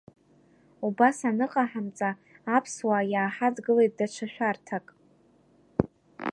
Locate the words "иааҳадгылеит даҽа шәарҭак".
3.13-4.85